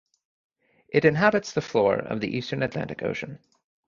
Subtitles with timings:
[0.89, 3.37] It inhabits the floor of the eastern Atlantic Ocean.